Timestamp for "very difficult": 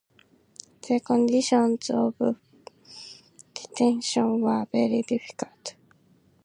4.73-5.75